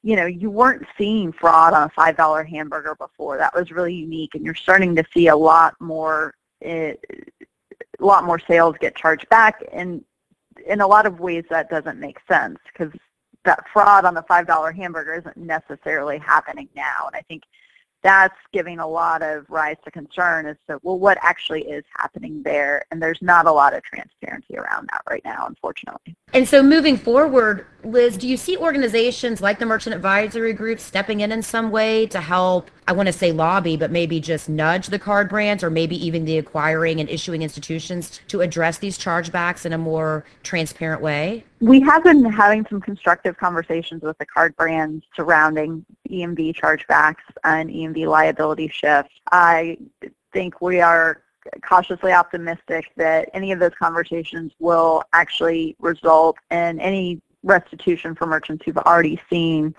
you 0.02 0.16
know, 0.16 0.26
you 0.26 0.50
weren't 0.50 0.84
seeing 0.99 1.32
fraud 1.32 1.75
on 1.75 1.84
a 1.84 1.88
$5 1.90 2.49
hamburger 2.49 2.96
before. 2.96 3.38
That 3.38 3.54
was 3.54 3.70
really 3.70 3.94
unique, 3.94 4.34
and 4.34 4.44
you're 4.44 4.54
starting 4.56 4.96
to 4.96 5.04
see 5.14 5.28
a 5.28 5.37
lot 5.37 5.76
more, 5.80 6.34
a 6.64 6.96
lot 8.00 8.25
more 8.25 8.40
sales 8.40 8.75
get 8.80 8.96
charged 8.96 9.28
back, 9.28 9.62
and 9.72 10.04
in 10.66 10.80
a 10.80 10.87
lot 10.87 11.06
of 11.06 11.21
ways 11.21 11.44
that 11.50 11.71
doesn't 11.71 11.99
make 11.99 12.18
sense 12.28 12.59
because 12.73 12.92
that 13.44 13.64
fraud 13.73 14.04
on 14.04 14.14
the 14.14 14.23
$5 14.23 14.75
hamburger 14.75 15.14
isn't 15.14 15.37
necessarily 15.37 16.18
happening 16.18 16.68
now. 16.76 17.06
And 17.06 17.16
I 17.16 17.23
think 17.23 17.42
that's 18.02 18.37
giving 18.52 18.80
a 18.80 18.87
lot 18.87 19.23
of 19.23 19.47
rise 19.49 19.76
to 19.85 19.90
concern 19.90 20.47
as 20.47 20.56
to, 20.68 20.78
well, 20.82 20.99
what 20.99 21.18
actually 21.23 21.62
is 21.62 21.85
happening 21.97 22.42
there? 22.42 22.82
And 22.90 23.00
there's 23.00 23.21
not 23.23 23.47
a 23.47 23.52
lot 23.52 23.75
of 23.75 23.82
transparency 23.85 24.56
around 24.56 24.88
that 24.92 25.02
right 25.09 25.25
now, 25.25 25.47
unfortunately. 25.47 26.16
And 26.32 26.49
so 26.49 26.62
moving 26.62 26.97
forward, 26.97 27.66
Liz, 27.85 28.16
do 28.16 28.26
you 28.26 28.37
see 28.37 28.56
organizations 28.56 29.40
like 29.40 29.61
the 29.61 29.66
Merchant 29.66 29.94
Advisory 29.94 30.52
Group 30.52 30.80
stepping 30.80 31.21
in 31.21 31.30
in 31.30 31.42
some 31.42 31.71
way 31.71 32.06
to 32.06 32.21
help, 32.21 32.71
I 32.88 32.92
want 32.92 33.06
to 33.06 33.12
say 33.12 33.30
lobby, 33.30 33.76
but 33.76 33.90
maybe 33.90 34.20
just 34.20 34.48
nudge 34.48 34.88
the 34.88 34.98
card 34.98 35.28
brands 35.28 35.62
or 35.62 35.70
maybe 35.70 36.04
even 36.04 36.24
the 36.24 36.38
acquiring 36.38 37.00
and 37.00 37.08
issuing 37.08 37.42
institutions 37.42 38.20
to 38.28 38.40
address 38.40 38.78
these 38.78 38.98
chargebacks 38.98 39.64
in 39.64 39.72
a 39.72 39.78
more 39.78 40.24
transparent 40.42 41.00
way? 41.00 41.44
We 41.60 41.80
have 41.80 42.02
been 42.02 42.24
having 42.24 42.66
some 42.68 42.80
constructive 42.80 43.36
conversations 43.36 44.02
with 44.02 44.18
the 44.18 44.26
card 44.26 44.56
brands 44.56 45.04
surrounding 45.14 45.84
EMV 46.10 46.56
chargebacks 46.56 47.22
and 47.44 47.70
EMV 47.70 48.06
liability 48.08 48.68
shift. 48.68 49.10
I 49.30 49.78
think 50.32 50.60
we 50.60 50.80
are 50.80 51.22
cautiously 51.66 52.12
optimistic 52.12 52.90
that 52.96 53.28
any 53.32 53.52
of 53.52 53.60
those 53.60 53.72
conversations 53.78 54.52
will 54.58 55.02
actually 55.12 55.76
result 55.80 56.36
in 56.50 56.80
any 56.80 57.20
restitution 57.44 58.14
for 58.14 58.26
merchants 58.26 58.64
who've 58.64 58.76
already 58.78 59.20
seen 59.28 59.74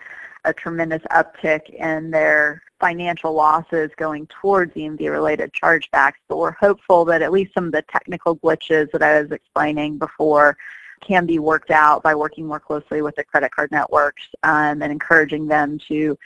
a 0.45 0.53
tremendous 0.53 1.01
uptick 1.11 1.69
in 1.69 2.11
their 2.11 2.61
financial 2.79 3.33
losses 3.33 3.89
going 3.97 4.27
towards 4.27 4.73
EMV-related 4.73 5.53
chargebacks. 5.53 6.19
But 6.27 6.37
we're 6.37 6.51
hopeful 6.51 7.05
that 7.05 7.21
at 7.21 7.31
least 7.31 7.53
some 7.53 7.65
of 7.65 7.71
the 7.71 7.83
technical 7.83 8.35
glitches 8.37 8.91
that 8.91 9.01
I 9.01 9.21
was 9.21 9.31
explaining 9.31 9.97
before 9.97 10.57
can 11.01 11.25
be 11.25 11.39
worked 11.39 11.71
out 11.71 12.03
by 12.03 12.15
working 12.15 12.45
more 12.45 12.59
closely 12.59 13.01
with 13.01 13.15
the 13.15 13.23
credit 13.23 13.51
card 13.51 13.71
networks 13.71 14.23
um, 14.43 14.81
and 14.81 14.91
encouraging 14.91 15.47
them 15.47 15.79
to 15.87 16.17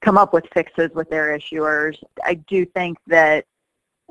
come 0.00 0.18
up 0.18 0.32
with 0.32 0.44
fixes 0.52 0.90
with 0.94 1.08
their 1.10 1.36
issuers. 1.36 1.96
I 2.24 2.34
do 2.34 2.64
think 2.64 2.98
that 3.06 3.46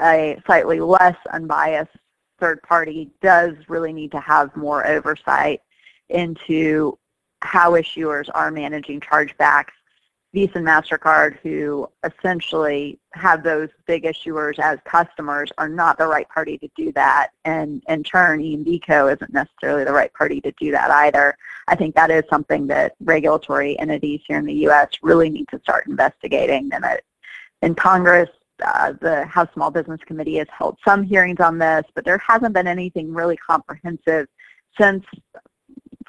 a 0.02 0.42
slightly 0.46 0.80
less 0.80 1.18
unbiased 1.32 1.92
third 2.40 2.62
party 2.64 3.12
does 3.22 3.54
really 3.68 3.94
need 3.94 4.12
to 4.12 4.20
have 4.20 4.56
more 4.56 4.86
oversight 4.88 5.62
into 6.10 6.98
how 7.42 7.72
issuers 7.72 8.30
are 8.34 8.52
managing 8.52 9.00
chargebacks. 9.00 9.72
Visa 10.34 10.54
and 10.56 10.66
MasterCard, 10.66 11.38
who 11.44 11.90
essentially 12.06 12.98
have 13.14 13.44
those 13.44 13.68
big 13.86 14.04
issuers 14.04 14.60
as 14.60 14.80
customers, 14.86 15.52
are 15.58 15.68
not 15.68 15.98
the 15.98 16.08
right 16.08 16.28
party 16.30 16.58
to 16.60 16.70
do 16.78 16.92
that. 16.94 17.32
And 17.44 17.84
in 17.90 18.02
turn, 18.04 18.40
EMVCo 18.40 19.14
isn't 19.14 19.34
necessarily 19.34 19.84
the 19.84 19.92
right 19.92 20.14
party 20.14 20.40
to 20.42 20.54
do 20.58 20.72
that 20.72 20.90
either. 20.90 21.36
I 21.68 21.76
think 21.76 21.96
that 21.96 22.12
is 22.12 22.24
something 22.30 22.66
that 22.68 22.96
regulatory 23.02 23.78
entities 23.78 24.22
here 24.26 24.38
in 24.38 24.46
the 24.46 24.54
U.S. 24.54 24.88
really 25.02 25.30
need 25.30 25.50
to 25.50 25.60
start 25.60 25.88
investigating. 25.88 26.70
And 26.72 26.86
in 27.62 27.76
Congress, 27.76 28.30
uh, 28.64 28.94
the 29.02 29.26
House 29.26 29.50
Small 29.54 29.72
Business 29.72 30.00
Committee 30.06 30.38
has 30.38 30.48
held 30.58 30.78
some 30.86 31.04
hearings 31.04 31.42
on 31.42 31.58
this, 31.58 31.84
but 31.94 32.06
there 32.06 32.20
hasn't 32.20 32.54
been 32.54 32.68
anything 32.68 33.14
really 33.14 33.36
comprehensive 33.36 34.28
since 34.80 35.04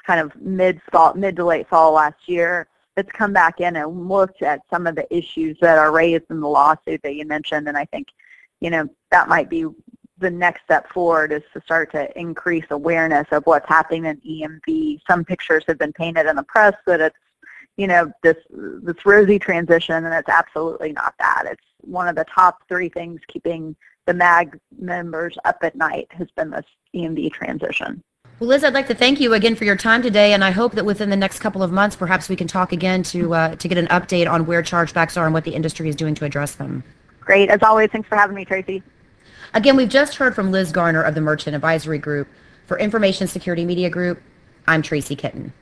kind 0.05 0.19
of 0.19 0.35
mid 0.35 0.81
fall, 0.91 1.13
mid 1.13 1.35
to 1.37 1.45
late 1.45 1.67
fall 1.67 1.93
last 1.93 2.27
year 2.27 2.67
that's 2.95 3.11
come 3.11 3.33
back 3.33 3.59
in 3.59 3.75
and 3.75 4.09
looked 4.09 4.41
at 4.41 4.61
some 4.69 4.85
of 4.85 4.95
the 4.95 5.15
issues 5.15 5.57
that 5.61 5.77
are 5.77 5.91
raised 5.91 6.25
in 6.29 6.39
the 6.39 6.47
lawsuit 6.47 7.01
that 7.03 7.15
you 7.15 7.25
mentioned. 7.25 7.67
And 7.67 7.77
I 7.77 7.85
think, 7.85 8.07
you 8.59 8.69
know, 8.69 8.87
that 9.11 9.27
might 9.27 9.49
be 9.49 9.65
the 10.19 10.29
next 10.29 10.63
step 10.63 10.91
forward 10.91 11.31
is 11.31 11.41
to 11.53 11.61
start 11.61 11.91
to 11.91 12.17
increase 12.17 12.65
awareness 12.69 13.27
of 13.31 13.45
what's 13.45 13.67
happening 13.67 14.05
in 14.05 14.21
EMV. 14.21 14.99
Some 15.09 15.25
pictures 15.25 15.63
have 15.67 15.77
been 15.77 15.93
painted 15.93 16.27
in 16.27 16.35
the 16.35 16.43
press 16.43 16.75
that 16.85 17.01
it's, 17.01 17.17
you 17.77 17.87
know, 17.87 18.11
this 18.21 18.37
this 18.51 19.03
rosy 19.03 19.39
transition, 19.39 20.05
and 20.05 20.13
it's 20.13 20.29
absolutely 20.29 20.93
not 20.93 21.15
that. 21.19 21.45
It's 21.47 21.63
one 21.81 22.07
of 22.07 22.15
the 22.15 22.25
top 22.25 22.59
three 22.67 22.87
things 22.87 23.19
keeping 23.27 23.75
the 24.05 24.13
MAG 24.13 24.59
members 24.77 25.37
up 25.45 25.57
at 25.63 25.75
night 25.75 26.07
has 26.11 26.27
been 26.35 26.51
this 26.51 26.65
EMV 26.95 27.33
transition. 27.33 28.03
Well, 28.39 28.49
Liz, 28.49 28.63
I'd 28.63 28.73
like 28.73 28.87
to 28.87 28.95
thank 28.95 29.19
you 29.19 29.33
again 29.33 29.55
for 29.55 29.63
your 29.63 29.75
time 29.75 30.01
today, 30.01 30.33
and 30.33 30.43
I 30.43 30.51
hope 30.51 30.73
that 30.73 30.85
within 30.85 31.09
the 31.09 31.15
next 31.15 31.39
couple 31.39 31.61
of 31.61 31.71
months, 31.71 31.95
perhaps 31.95 32.29
we 32.29 32.35
can 32.35 32.47
talk 32.47 32.73
again 32.73 33.03
to 33.03 33.33
uh, 33.33 33.55
to 33.55 33.67
get 33.67 33.77
an 33.77 33.87
update 33.87 34.29
on 34.29 34.45
where 34.45 34.63
chargebacks 34.63 35.17
are 35.17 35.25
and 35.25 35.33
what 35.33 35.43
the 35.43 35.53
industry 35.53 35.87
is 35.87 35.95
doing 35.95 36.15
to 36.15 36.25
address 36.25 36.55
them. 36.55 36.83
Great, 37.21 37.49
as 37.49 37.61
always. 37.61 37.89
Thanks 37.91 38.09
for 38.09 38.15
having 38.15 38.35
me, 38.35 38.43
Tracy. 38.43 38.81
Again, 39.53 39.77
we've 39.77 39.89
just 39.89 40.15
heard 40.15 40.33
from 40.33 40.51
Liz 40.51 40.71
Garner 40.71 41.03
of 41.03 41.13
the 41.13 41.21
Merchant 41.21 41.55
Advisory 41.55 41.99
Group. 41.99 42.27
For 42.65 42.79
Information 42.79 43.27
Security 43.27 43.65
Media 43.65 43.89
Group, 43.89 44.21
I'm 44.67 44.81
Tracy 44.81 45.15
Kitten. 45.15 45.53